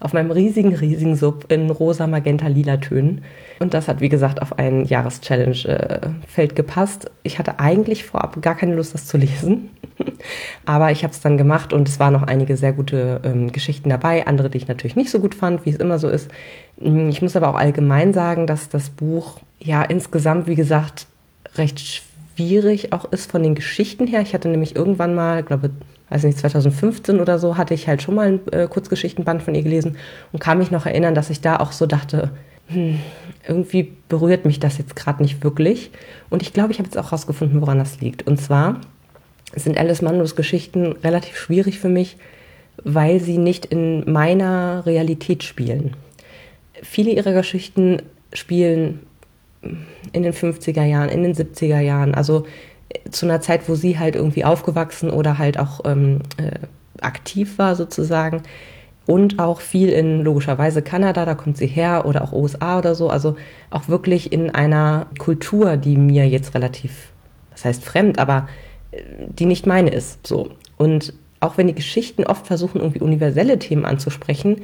[0.00, 3.22] auf meinem riesigen, riesigen Sub in rosa, magenta, lila Tönen.
[3.60, 7.10] Und das hat, wie gesagt, auf ein Jahreschallenge-Feld äh, gepasst.
[7.22, 9.70] Ich hatte eigentlich vorab gar keine Lust, das zu lesen.
[10.66, 13.88] Aber ich habe es dann gemacht und es waren noch einige sehr gute ähm, Geschichten
[13.88, 16.28] dabei, andere, die ich natürlich nicht so gut fand, wie es immer so ist.
[16.80, 21.06] Mm, ich muss aber auch allgemein sagen, dass das Buch ja insgesamt, wie gesagt,
[21.56, 22.13] recht schwierig
[22.92, 24.20] auch ist von den Geschichten her.
[24.20, 25.70] Ich hatte nämlich irgendwann mal, glaube
[26.10, 29.62] weiß nicht, 2015 oder so, hatte ich halt schon mal ein äh, Kurzgeschichtenband von ihr
[29.62, 29.96] gelesen
[30.32, 32.30] und kann mich noch erinnern, dass ich da auch so dachte,
[32.68, 33.00] hm,
[33.46, 35.90] irgendwie berührt mich das jetzt gerade nicht wirklich.
[36.30, 38.26] Und ich glaube, ich habe jetzt auch rausgefunden, woran das liegt.
[38.26, 38.80] Und zwar
[39.54, 42.16] sind Alice Mandos Geschichten relativ schwierig für mich,
[42.82, 45.96] weil sie nicht in meiner Realität spielen.
[46.82, 49.00] Viele ihrer Geschichten spielen
[50.12, 52.46] in den 50er Jahren, in den 70er Jahren, also
[52.88, 56.58] äh, zu einer Zeit, wo sie halt irgendwie aufgewachsen oder halt auch ähm, äh,
[57.00, 58.42] aktiv war sozusagen.
[59.06, 63.10] Und auch viel in logischerweise Kanada, da kommt sie her, oder auch USA oder so.
[63.10, 63.36] Also
[63.68, 67.12] auch wirklich in einer Kultur, die mir jetzt relativ,
[67.50, 68.48] das heißt fremd, aber
[68.92, 70.26] äh, die nicht meine ist.
[70.26, 70.50] So.
[70.78, 74.62] Und auch wenn die Geschichten oft versuchen, irgendwie universelle Themen anzusprechen,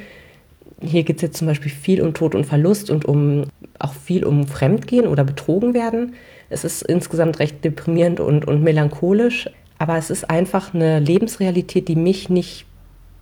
[0.80, 3.44] hier geht es jetzt zum Beispiel viel um Tod und Verlust und um
[3.78, 6.14] auch viel um Fremdgehen oder betrogen werden.
[6.48, 11.96] Es ist insgesamt recht deprimierend und, und melancholisch, aber es ist einfach eine Lebensrealität, die
[11.96, 12.66] mich nicht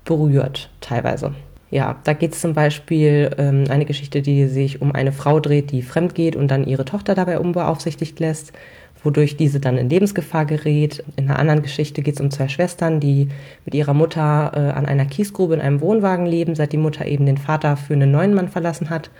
[0.05, 1.33] berührt, teilweise.
[1.71, 5.71] Ja, da geht es zum Beispiel ähm, eine Geschichte, die sich um eine Frau dreht,
[5.71, 8.53] die fremd geht und dann ihre Tochter dabei unbeaufsichtigt lässt,
[9.05, 11.05] wodurch diese dann in Lebensgefahr gerät.
[11.17, 13.29] In einer anderen Geschichte geht es um zwei Schwestern, die
[13.67, 17.27] mit ihrer Mutter äh, an einer Kiesgrube in einem Wohnwagen leben, seit die Mutter eben
[17.27, 19.11] den Vater für einen neuen Mann verlassen hat,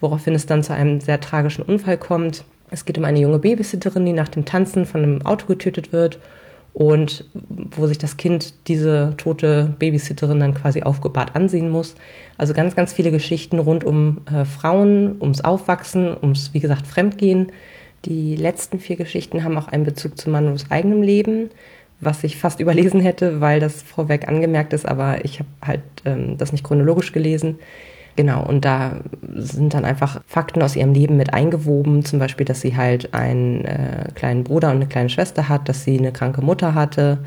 [0.00, 2.44] woraufhin es dann zu einem sehr tragischen Unfall kommt.
[2.70, 6.18] Es geht um eine junge Babysitterin, die nach dem Tanzen von einem Auto getötet wird
[6.74, 11.94] und wo sich das Kind diese tote Babysitterin dann quasi aufgebahrt ansehen muss.
[12.38, 17.52] Also ganz, ganz viele Geschichten rund um äh, Frauen, ums Aufwachsen, ums, wie gesagt, Fremdgehen.
[18.06, 21.50] Die letzten vier Geschichten haben auch einen Bezug zu Manus eigenem Leben,
[22.00, 26.38] was ich fast überlesen hätte, weil das vorweg angemerkt ist, aber ich habe halt ähm,
[26.38, 27.58] das nicht chronologisch gelesen.
[28.14, 29.00] Genau, und da
[29.34, 33.64] sind dann einfach Fakten aus ihrem Leben mit eingewoben, zum Beispiel, dass sie halt einen
[33.64, 37.20] äh, kleinen Bruder und eine kleine Schwester hat, dass sie eine kranke Mutter hatte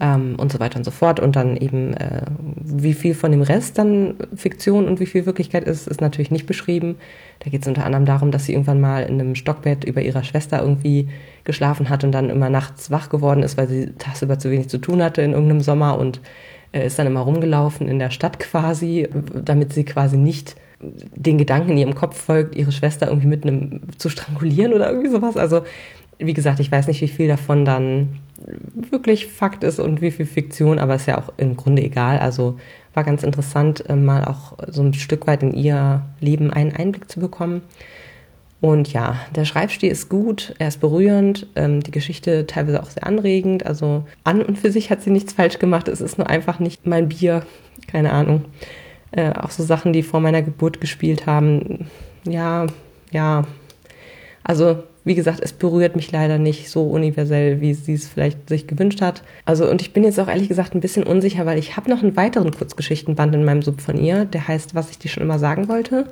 [0.00, 1.20] ähm, und so weiter und so fort.
[1.20, 2.22] Und dann eben, äh,
[2.56, 6.46] wie viel von dem Rest dann Fiktion und wie viel Wirklichkeit ist, ist natürlich nicht
[6.46, 6.96] beschrieben.
[7.38, 10.24] Da geht es unter anderem darum, dass sie irgendwann mal in einem Stockbett über ihrer
[10.24, 11.08] Schwester irgendwie
[11.44, 14.78] geschlafen hat und dann immer nachts wach geworden ist, weil sie tagsüber zu wenig zu
[14.78, 16.20] tun hatte in irgendeinem Sommer und
[16.74, 21.72] äh, ist dann immer rumgelaufen in der Stadt quasi, damit sie quasi nicht den Gedanken
[21.72, 25.36] in ihrem Kopf folgt, ihre Schwester irgendwie mit einem zu strangulieren oder irgendwie sowas.
[25.36, 25.62] Also,
[26.18, 28.20] wie gesagt, ich weiß nicht, wie viel davon dann
[28.90, 32.18] wirklich Fakt ist und wie viel Fiktion, aber ist ja auch im Grunde egal.
[32.18, 32.58] Also
[32.92, 37.10] war ganz interessant, äh, mal auch so ein Stück weit in ihr Leben einen Einblick
[37.10, 37.62] zu bekommen.
[38.64, 43.06] Und ja, der Schreibstil ist gut, er ist berührend, ähm, die Geschichte teilweise auch sehr
[43.06, 43.66] anregend.
[43.66, 45.86] Also an und für sich hat sie nichts falsch gemacht.
[45.86, 47.42] Es ist nur einfach nicht mein Bier,
[47.88, 48.46] keine Ahnung.
[49.10, 51.90] Äh, auch so Sachen, die vor meiner Geburt gespielt haben.
[52.26, 52.66] Ja,
[53.12, 53.46] ja.
[54.44, 58.66] Also wie gesagt, es berührt mich leider nicht so universell, wie sie es vielleicht sich
[58.66, 59.24] gewünscht hat.
[59.44, 62.02] Also und ich bin jetzt auch ehrlich gesagt ein bisschen unsicher, weil ich habe noch
[62.02, 65.38] einen weiteren Kurzgeschichtenband in meinem Sub von ihr, der heißt, was ich dir schon immer
[65.38, 66.06] sagen wollte.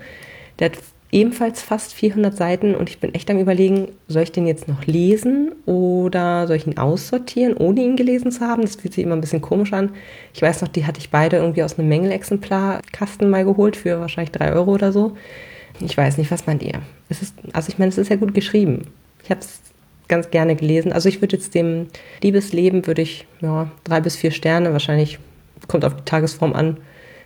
[0.59, 0.77] Der hat
[1.13, 4.87] ebenfalls fast 400 Seiten und ich bin echt am überlegen, soll ich den jetzt noch
[4.87, 8.63] lesen oder soll ich ihn aussortieren, ohne ihn gelesen zu haben?
[8.63, 9.91] Das fühlt sich immer ein bisschen komisch an.
[10.33, 14.33] Ich weiß noch, die hatte ich beide irgendwie aus einem Mängelexemplar-Kasten mal geholt für wahrscheinlich
[14.33, 15.17] drei Euro oder so.
[15.81, 16.81] Ich weiß nicht, was meint ihr?
[17.11, 18.87] Es ist, also ich meine, es ist ja gut geschrieben.
[19.23, 19.61] Ich habe es
[20.09, 20.93] ganz gerne gelesen.
[20.93, 21.89] Also ich würde jetzt dem
[22.23, 25.19] Liebesleben würde ich ja drei bis vier Sterne wahrscheinlich
[25.69, 26.79] kommt auf die Tagesform an.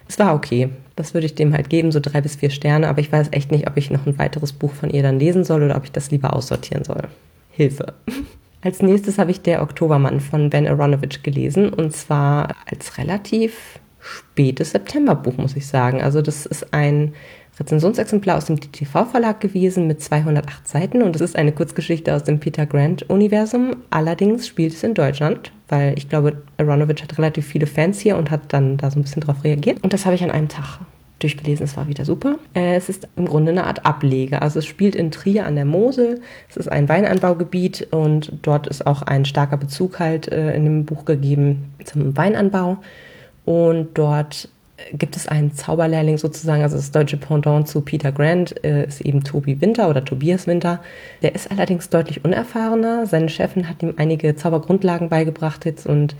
[0.08, 0.70] Es war okay.
[0.94, 2.88] Das würde ich dem halt geben, so drei bis vier Sterne.
[2.88, 5.44] Aber ich weiß echt nicht, ob ich noch ein weiteres Buch von ihr dann lesen
[5.44, 7.02] soll oder ob ich das lieber aussortieren soll.
[7.50, 7.94] Hilfe.
[8.62, 14.72] Als nächstes habe ich Der Oktobermann von Ben Aronovich gelesen und zwar als relativ spätes
[14.72, 16.02] Septemberbuch, muss ich sagen.
[16.02, 17.14] Also das ist ein
[17.58, 22.38] Rezensionsexemplar aus dem DTV-Verlag gewesen mit 208 Seiten und es ist eine Kurzgeschichte aus dem
[22.38, 23.76] Peter Grant-Universum.
[23.90, 28.30] Allerdings spielt es in Deutschland, weil ich glaube, Aronovich hat relativ viele Fans hier und
[28.30, 29.82] hat dann da so ein bisschen drauf reagiert.
[29.82, 30.80] Und das habe ich an einem Tag
[31.18, 31.64] durchgelesen.
[31.64, 32.38] Es war wieder super.
[32.54, 34.42] Äh, es ist im Grunde eine Art Ableger.
[34.42, 36.20] Also es spielt in Trier an der Mosel.
[36.48, 40.84] Es ist ein Weinanbaugebiet und dort ist auch ein starker Bezug halt äh, in dem
[40.84, 42.78] Buch gegeben zum Weinanbau.
[43.44, 44.50] Und dort
[44.92, 49.24] gibt es einen Zauberlehrling sozusagen, also das deutsche Pendant zu Peter Grant äh, ist eben
[49.24, 50.80] Tobi Winter oder Tobias Winter.
[51.22, 53.06] Der ist allerdings deutlich unerfahrener.
[53.06, 56.14] Seine Chefin hat ihm einige Zaubergrundlagen beigebracht jetzt und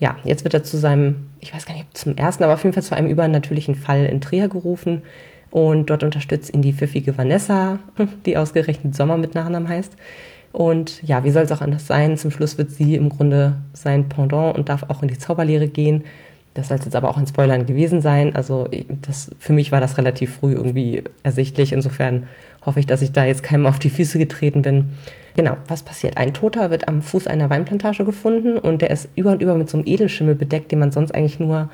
[0.00, 2.72] ja, jetzt wird er zu seinem, ich weiß gar nicht, zum ersten, aber auf jeden
[2.72, 5.02] Fall zu einem übernatürlichen Fall in Trier gerufen
[5.50, 7.78] und dort unterstützt ihn die pfiffige Vanessa,
[8.26, 9.92] die ausgerechnet Sommer mit Nachnamen heißt.
[10.52, 12.16] Und ja, wie soll es auch anders sein?
[12.16, 16.02] Zum Schluss wird sie im Grunde sein Pendant und darf auch in die Zauberlehre gehen
[16.54, 18.34] das soll jetzt aber auch ein Spoilern gewesen sein.
[18.34, 18.68] Also
[19.02, 21.72] das, für mich war das relativ früh irgendwie ersichtlich.
[21.72, 22.26] Insofern
[22.66, 24.90] hoffe ich, dass ich da jetzt keinem auf die Füße getreten bin.
[25.36, 26.16] Genau, was passiert?
[26.16, 29.70] Ein Toter wird am Fuß einer Weinplantage gefunden und der ist über und über mit
[29.70, 31.70] so einem Edelschimmel bedeckt, den man sonst eigentlich nur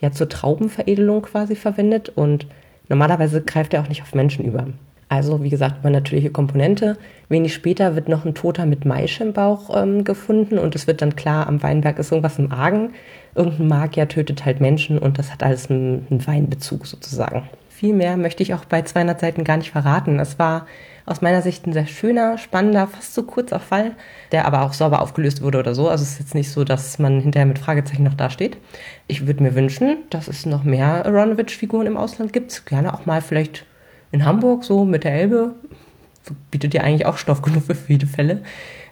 [0.00, 2.46] ja zur Traubenveredelung quasi verwendet und
[2.88, 4.68] normalerweise greift er auch nicht auf Menschen über.
[5.10, 6.96] Also wie gesagt, über natürliche Komponente.
[7.28, 11.02] Wenig später wird noch ein Toter mit Maische im Bauch ähm, gefunden und es wird
[11.02, 12.94] dann klar, am Weinberg ist irgendwas im Argen.
[13.34, 17.42] Irgendein Magier tötet halt Menschen und das hat alles einen, einen Weinbezug sozusagen.
[17.68, 20.20] Viel mehr möchte ich auch bei 200 Seiten gar nicht verraten.
[20.20, 20.66] Es war
[21.06, 23.96] aus meiner Sicht ein sehr schöner, spannender, fast so kurzer Fall,
[24.30, 25.88] der aber auch sauber aufgelöst wurde oder so.
[25.88, 28.58] Also es ist jetzt nicht so, dass man hinterher mit Fragezeichen noch dasteht.
[29.08, 32.64] Ich würde mir wünschen, dass es noch mehr Aronovich-Figuren im Ausland gibt.
[32.66, 33.66] Gerne auch mal vielleicht
[34.12, 35.54] in Hamburg, so mit der Elbe,
[36.50, 38.42] bietet ja eigentlich auch Stoff genug für viele Fälle.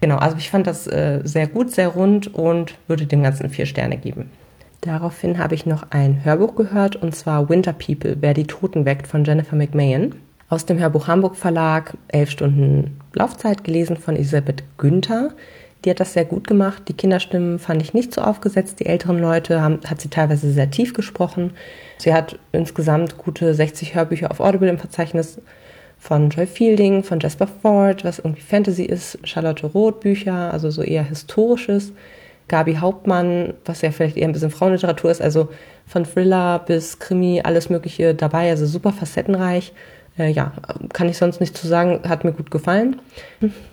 [0.00, 3.66] Genau, also ich fand das äh, sehr gut, sehr rund und würde dem Ganzen vier
[3.66, 4.30] Sterne geben.
[4.80, 9.08] Daraufhin habe ich noch ein Hörbuch gehört und zwar Winter People, wer die Toten weckt
[9.08, 10.14] von Jennifer McMahon.
[10.48, 15.32] Aus dem Hörbuch Hamburg Verlag, elf Stunden Laufzeit, gelesen von Elisabeth Günther.
[15.84, 16.82] Die hat das sehr gut gemacht.
[16.88, 18.80] Die Kinderstimmen fand ich nicht so aufgesetzt.
[18.80, 21.52] Die älteren Leute haben, hat sie teilweise sehr tief gesprochen.
[21.98, 25.40] Sie hat insgesamt gute 60 Hörbücher auf Audible im Verzeichnis
[25.98, 30.82] von Joy Fielding, von Jasper Ford, was irgendwie Fantasy ist, Charlotte Roth Bücher, also so
[30.82, 31.92] eher historisches.
[32.46, 35.48] Gabi Hauptmann, was ja vielleicht eher ein bisschen Frauenliteratur ist, also
[35.86, 39.72] von Thriller bis Krimi, alles Mögliche dabei, also super facettenreich.
[40.18, 40.52] Äh, ja,
[40.92, 43.00] kann ich sonst nicht zu sagen, hat mir gut gefallen.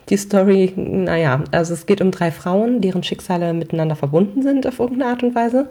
[0.10, 4.80] Die Story, naja, also es geht um drei Frauen, deren Schicksale miteinander verbunden sind auf
[4.80, 5.68] irgendeine Art und Weise.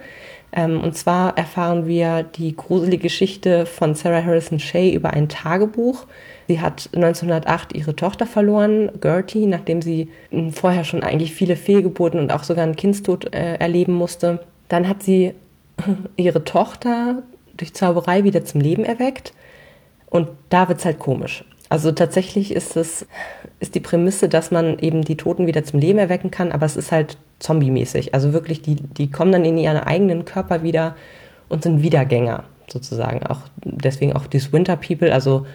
[0.53, 6.07] Ähm, und zwar erfahren wir die gruselige Geschichte von Sarah Harrison Shea über ein Tagebuch.
[6.49, 12.21] Sie hat 1908 ihre Tochter verloren, Gertie, nachdem sie hm, vorher schon eigentlich viele Fehlgeburten
[12.21, 14.41] und auch sogar einen Kindstod äh, erleben musste.
[14.69, 15.35] Dann hat sie
[16.17, 17.23] ihre Tochter
[17.57, 19.33] durch Zauberei wieder zum Leben erweckt
[20.15, 21.45] und da wird es halt komisch.
[21.69, 23.05] Also tatsächlich ist es,
[23.59, 26.77] ist die Prämisse, dass man eben die Toten wieder zum Leben erwecken kann, aber es
[26.77, 28.15] ist halt zombie-mäßig.
[28.15, 30.95] Also wirklich, die, die kommen dann in ihren eigenen Körper wieder
[31.49, 33.27] und sind Wiedergänger sozusagen.
[33.27, 35.47] Auch deswegen auch dieses Winter People, also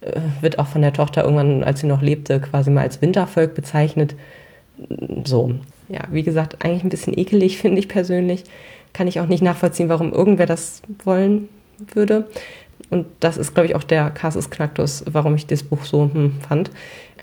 [0.00, 3.56] äh, wird auch von der Tochter irgendwann, als sie noch lebte, quasi mal als Wintervolk
[3.56, 4.14] bezeichnet.
[5.24, 5.54] So,
[5.88, 8.44] ja, wie gesagt, eigentlich ein bisschen ekelig, finde ich persönlich.
[8.92, 11.48] Kann ich auch nicht nachvollziehen, warum irgendwer das wollen
[11.92, 12.28] würde.
[12.90, 16.34] Und das ist, glaube ich, auch der Casus Knactus, warum ich das Buch so hm,
[16.46, 16.70] fand.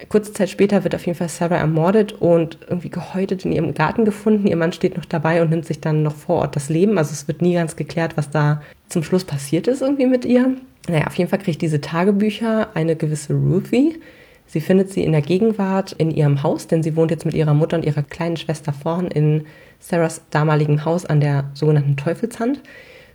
[0.10, 4.04] Kurze Zeit später wird auf jeden Fall Sarah ermordet und irgendwie gehäutet in ihrem Garten
[4.04, 4.48] gefunden.
[4.48, 6.98] Ihr Mann steht noch dabei und nimmt sich dann noch vor Ort das Leben.
[6.98, 10.56] Also es wird nie ganz geklärt, was da zum Schluss passiert ist irgendwie mit ihr.
[10.88, 14.00] Naja, auf jeden Fall kriegt diese Tagebücher eine gewisse Ruthie.
[14.48, 17.54] Sie findet sie in der Gegenwart in ihrem Haus, denn sie wohnt jetzt mit ihrer
[17.54, 19.46] Mutter und ihrer kleinen Schwester vorn in
[19.80, 22.62] Sarahs damaligem Haus an der sogenannten Teufelshand.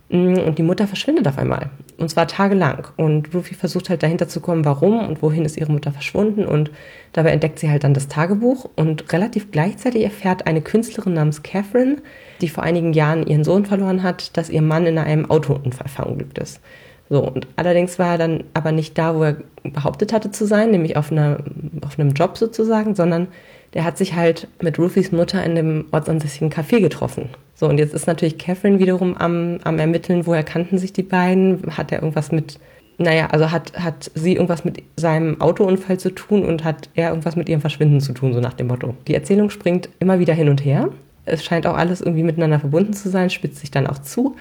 [0.09, 1.69] Mm, und die Mutter verschwindet auf einmal.
[1.97, 2.87] Und zwar tagelang.
[2.95, 6.45] Und Ruthie versucht halt dahinter zu kommen, warum und wohin ist ihre Mutter verschwunden.
[6.45, 6.71] Und
[7.13, 8.69] dabei entdeckt sie halt dann das Tagebuch.
[8.75, 11.97] Und relativ gleichzeitig erfährt eine Künstlerin namens Catherine,
[12.41, 16.37] die vor einigen Jahren ihren Sohn verloren hat, dass ihr Mann in einem Autounfall verunglückt
[16.37, 16.61] ist.
[17.09, 20.71] So, und allerdings war er dann aber nicht da, wo er behauptet hatte zu sein,
[20.71, 21.37] nämlich auf, einer,
[21.85, 23.27] auf einem Job sozusagen, sondern
[23.73, 27.29] der hat sich halt mit Ruthies Mutter in dem ortsansässigen Café getroffen.
[27.55, 31.75] So, und jetzt ist natürlich Catherine wiederum am, am Ermitteln, woher kannten sich die beiden?
[31.75, 32.59] Hat er irgendwas mit,
[32.97, 37.35] naja, also hat, hat sie irgendwas mit seinem Autounfall zu tun und hat er irgendwas
[37.35, 38.95] mit ihrem Verschwinden zu tun, so nach dem Motto.
[39.07, 40.89] Die Erzählung springt immer wieder hin und her.
[41.25, 44.35] Es scheint auch alles irgendwie miteinander verbunden zu sein, spitzt sich dann auch zu.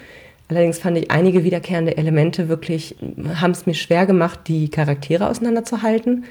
[0.48, 2.96] Allerdings fand ich einige wiederkehrende Elemente wirklich,
[3.34, 6.24] haben es mir schwer gemacht, die Charaktere auseinanderzuhalten.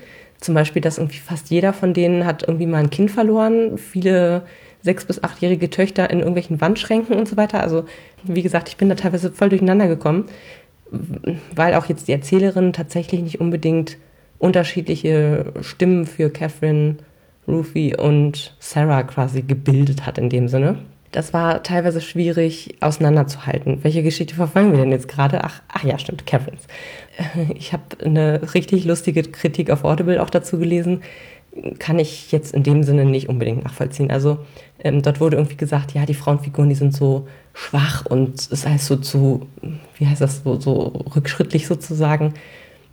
[0.46, 3.80] Zum Beispiel, dass irgendwie fast jeder von denen hat irgendwie mal ein Kind verloren.
[3.80, 4.44] Viele
[4.84, 7.64] sechs- bis achtjährige Töchter in irgendwelchen Wandschränken und so weiter.
[7.64, 7.86] Also,
[8.24, 10.26] wie gesagt, ich bin da teilweise voll durcheinander gekommen,
[11.56, 13.98] weil auch jetzt die Erzählerin tatsächlich nicht unbedingt
[14.38, 16.98] unterschiedliche Stimmen für Catherine,
[17.48, 20.78] Ruthie und Sarah quasi gebildet hat in dem Sinne.
[21.16, 23.86] Das war teilweise schwierig auseinanderzuhalten.
[23.86, 25.46] Welche Geschichte verfolgen wir denn jetzt gerade?
[25.46, 26.68] Ach, ach ja, stimmt, Catherines.
[27.56, 31.04] Ich habe eine richtig lustige Kritik auf Audible auch dazu gelesen.
[31.80, 34.12] Kann ich jetzt in dem Sinne nicht unbedingt nachvollziehen.
[34.12, 34.40] Also
[34.84, 38.86] ähm, dort wurde irgendwie gesagt, ja, die Frauenfiguren, die sind so schwach und es heißt
[38.86, 39.48] so zu,
[39.98, 42.34] wie heißt das, so, so rückschrittlich sozusagen.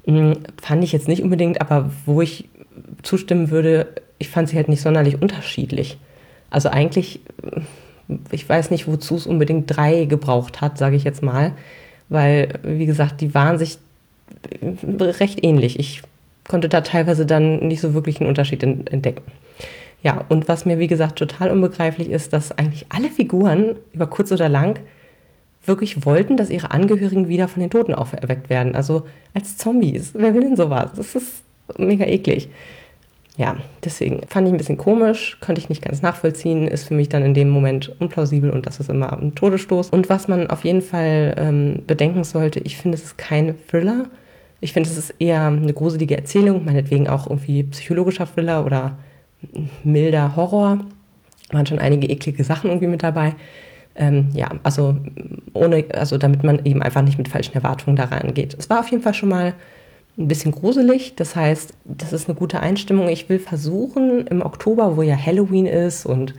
[0.05, 2.49] Hm, fand ich jetzt nicht unbedingt, aber wo ich
[3.03, 5.99] zustimmen würde, ich fand sie halt nicht sonderlich unterschiedlich.
[6.51, 7.19] Also eigentlich
[8.31, 11.53] ich weiß nicht, wozu es unbedingt drei gebraucht hat, sage ich jetzt mal,
[12.09, 13.79] weil, wie gesagt, die waren sich
[14.99, 15.79] recht ähnlich.
[15.79, 16.03] Ich
[16.49, 19.23] konnte da teilweise dann nicht so wirklich einen Unterschied entdecken.
[20.03, 24.33] Ja, und was mir, wie gesagt, total unbegreiflich ist, dass eigentlich alle Figuren über kurz
[24.33, 24.81] oder lang
[25.65, 28.75] wirklich wollten, dass ihre Angehörigen wieder von den Toten auferweckt werden.
[28.75, 30.11] Also als Zombies.
[30.15, 30.91] Wer will denn sowas?
[30.97, 31.45] Das ist
[31.79, 32.49] mega eklig.
[33.39, 37.09] Ja, deswegen fand ich ein bisschen komisch, konnte ich nicht ganz nachvollziehen, ist für mich
[37.09, 39.89] dann in dem Moment unplausibel und das ist immer ein Todesstoß.
[39.89, 44.05] Und was man auf jeden Fall ähm, bedenken sollte, ich finde, es ist kein Thriller.
[44.61, 48.99] Ich finde, es ist eher eine gruselige Erzählung, meinetwegen auch irgendwie psychologischer Thriller oder
[49.83, 50.81] milder Horror.
[51.51, 53.35] Waren schon einige eklige Sachen irgendwie mit dabei.
[53.95, 54.97] Ähm, ja, also
[55.55, 58.55] ohne, also damit man eben einfach nicht mit falschen Erwartungen da reingeht.
[58.59, 59.55] Es war auf jeden Fall schon mal
[60.19, 61.15] ein bisschen gruselig.
[61.17, 63.09] Das heißt, das ist eine gute Einstimmung.
[63.09, 66.35] Ich will versuchen, im Oktober, wo ja Halloween ist und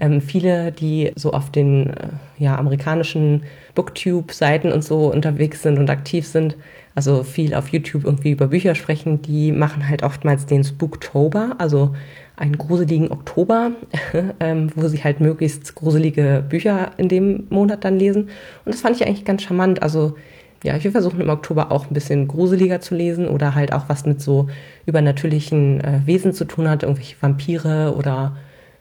[0.00, 3.42] ähm, viele, die so auf den äh, ja, amerikanischen
[3.74, 6.56] Booktube-Seiten und so unterwegs sind und aktiv sind,
[6.94, 11.94] also viel auf YouTube irgendwie über Bücher sprechen, die machen halt oftmals den Spooktober, also
[12.36, 13.72] einen gruseligen Oktober,
[14.40, 18.30] ähm, wo sie halt möglichst gruselige Bücher in dem Monat dann lesen.
[18.64, 19.82] Und das fand ich eigentlich ganz charmant.
[19.82, 20.14] Also
[20.64, 23.88] ja, ich will versuchen im Oktober auch ein bisschen gruseliger zu lesen oder halt auch
[23.88, 24.48] was mit so
[24.86, 28.36] übernatürlichen äh, Wesen zu tun hat, irgendwelche Vampire oder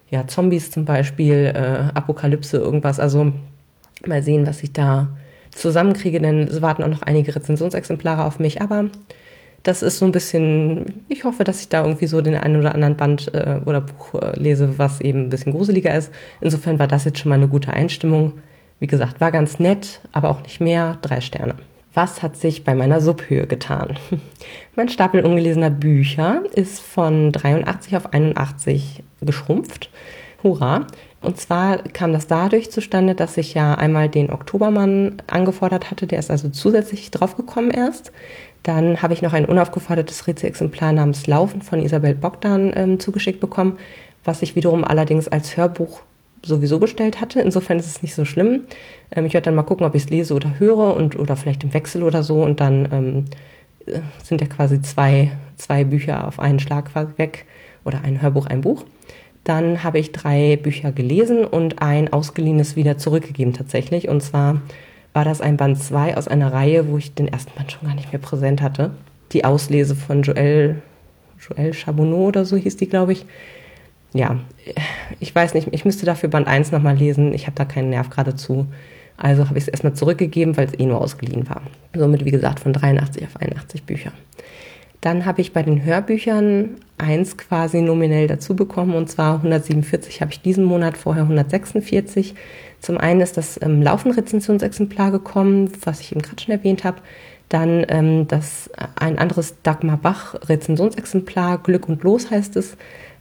[0.09, 2.99] ja, Zombies zum Beispiel, äh, Apokalypse, irgendwas.
[2.99, 3.31] Also
[4.05, 5.09] mal sehen, was ich da
[5.51, 8.85] zusammenkriege, denn es warten auch noch einige Rezensionsexemplare auf mich, aber
[9.63, 12.73] das ist so ein bisschen, ich hoffe, dass ich da irgendwie so den einen oder
[12.73, 16.11] anderen Band äh, oder Buch äh, lese, was eben ein bisschen gruseliger ist.
[16.39, 18.33] Insofern war das jetzt schon mal eine gute Einstimmung.
[18.79, 20.97] Wie gesagt, war ganz nett, aber auch nicht mehr.
[21.01, 21.55] Drei Sterne.
[21.93, 23.97] Was hat sich bei meiner Subhöhe getan?
[24.75, 29.89] mein Stapel ungelesener Bücher ist von 83 auf 81 geschrumpft.
[30.43, 30.85] Hurra!
[31.21, 36.05] Und zwar kam das dadurch zustande, dass ich ja einmal den Oktobermann angefordert hatte.
[36.05, 38.11] Der ist also zusätzlich draufgekommen erst.
[38.61, 43.77] Dann habe ich noch ein unaufgefordertes Rätselexemplar namens Laufen von Isabel Bogdan ähm, zugeschickt bekommen,
[44.23, 46.01] was ich wiederum allerdings als Hörbuch
[46.47, 47.41] sowieso bestellt hatte.
[47.41, 48.61] Insofern ist es nicht so schlimm.
[49.11, 51.63] Ähm, ich werde dann mal gucken, ob ich es lese oder höre und oder vielleicht
[51.63, 52.41] im Wechsel oder so.
[52.43, 53.25] Und dann ähm,
[53.85, 57.45] äh, sind ja quasi zwei, zwei Bücher auf einen Schlag weg
[57.85, 58.85] oder ein Hörbuch, ein Buch.
[59.43, 64.09] Dann habe ich drei Bücher gelesen und ein ausgeliehenes wieder zurückgegeben tatsächlich.
[64.09, 64.61] Und zwar
[65.13, 67.95] war das ein Band 2 aus einer Reihe, wo ich den ersten Band schon gar
[67.95, 68.91] nicht mehr präsent hatte.
[69.31, 70.75] Die Auslese von Joël,
[71.39, 73.25] Joël Chabonneau oder so hieß die, glaube ich.
[74.13, 74.39] Ja,
[75.19, 77.33] ich weiß nicht, ich müsste dafür Band 1 nochmal lesen.
[77.33, 78.67] Ich habe da keinen Nerv gerade zu.
[79.17, 81.61] Also habe ich es erstmal zurückgegeben, weil es eh nur ausgeliehen war.
[81.95, 84.11] Somit, wie gesagt, von 83 auf 81 Bücher.
[85.01, 90.31] Dann habe ich bei den Hörbüchern eins quasi nominell dazu bekommen und zwar 147 habe
[90.31, 92.35] ich diesen Monat, vorher 146.
[92.79, 96.97] Zum einen ist das ähm, Laufen-Rezensionsexemplar gekommen, was ich eben gerade schon erwähnt habe.
[97.49, 102.75] Dann ähm, das, äh, ein anderes Dagmar Bach Rezensionsexemplar, Glück und Los heißt es,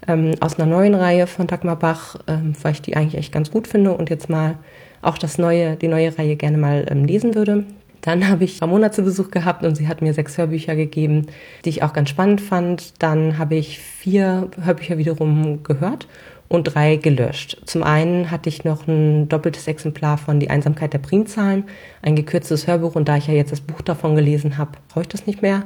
[0.06, 3.50] ähm, aus einer neuen Reihe von Dagmar Bach, ähm, weil ich die eigentlich echt ganz
[3.50, 4.59] gut finde und jetzt mal
[5.02, 7.64] auch das neue, die neue Reihe gerne mal ähm, lesen würde.
[8.00, 11.26] Dann habe ich Ramona zu Besuch gehabt und sie hat mir sechs Hörbücher gegeben,
[11.64, 13.02] die ich auch ganz spannend fand.
[13.02, 16.06] Dann habe ich vier Hörbücher wiederum gehört
[16.48, 17.61] und drei gelöscht.
[17.64, 21.64] Zum einen hatte ich noch ein doppeltes Exemplar von Die Einsamkeit der Primzahlen,
[22.02, 25.09] ein gekürztes Hörbuch und da ich ja jetzt das Buch davon gelesen habe, brauche ich
[25.09, 25.64] das nicht mehr.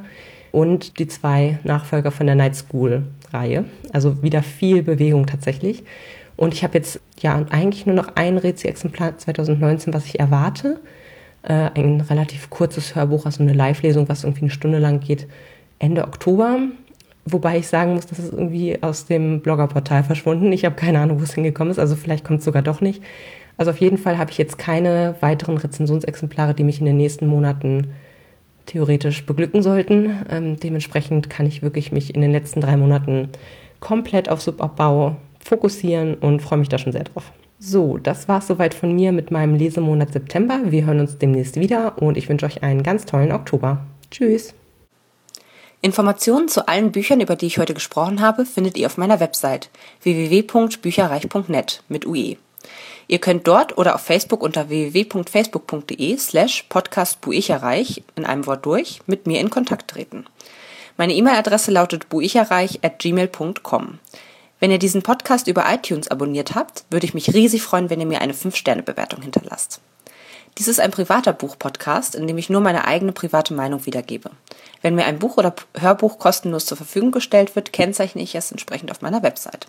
[0.52, 3.64] Und die zwei Nachfolger von der Night School Reihe.
[3.92, 5.84] Also wieder viel Bewegung tatsächlich.
[6.36, 10.80] Und ich habe jetzt ja eigentlich nur noch ein Rezi-Exemplar 2019, was ich erwarte
[11.42, 15.26] äh, ein relativ kurzes Hörbuch, also eine Live-Lesung, was irgendwie eine Stunde lang geht,
[15.78, 16.58] Ende Oktober.
[17.26, 20.52] Wobei ich sagen muss, das ist irgendwie aus dem Bloggerportal verschwunden.
[20.52, 21.78] Ich habe keine Ahnung, wo es hingekommen ist.
[21.78, 23.02] Also vielleicht kommt es sogar doch nicht.
[23.56, 27.26] Also auf jeden Fall habe ich jetzt keine weiteren Rezensionsexemplare, die mich in den nächsten
[27.26, 27.88] Monaten
[28.66, 30.24] theoretisch beglücken sollten.
[30.30, 33.28] Ähm, dementsprechend kann ich wirklich mich in den letzten drei Monaten
[33.80, 37.32] komplett auf Subabbau fokussieren und freue mich da schon sehr drauf.
[37.58, 40.60] So, das war's soweit von mir mit meinem Lesemonat September.
[40.64, 43.84] Wir hören uns demnächst wieder und ich wünsche euch einen ganz tollen Oktober.
[44.10, 44.54] Tschüss.
[45.82, 49.70] Informationen zu allen Büchern, über die ich heute gesprochen habe, findet ihr auf meiner Website
[50.02, 52.36] www.bücherreich.net mit UE.
[53.10, 59.26] Ihr könnt dort oder auf Facebook unter www.facebook.de slash podcastbuicherreich in einem Wort durch mit
[59.26, 60.26] mir in Kontakt treten.
[60.96, 63.98] Meine E-Mail-Adresse lautet buicherreich at gmail.com.
[64.60, 68.06] Wenn ihr diesen Podcast über iTunes abonniert habt, würde ich mich riesig freuen, wenn ihr
[68.06, 69.80] mir eine 5-Sterne-Bewertung hinterlasst.
[70.58, 74.30] Dies ist ein privater Buch-Podcast, in dem ich nur meine eigene private Meinung wiedergebe.
[74.82, 78.92] Wenn mir ein Buch oder Hörbuch kostenlos zur Verfügung gestellt wird, kennzeichne ich es entsprechend
[78.92, 79.66] auf meiner Website.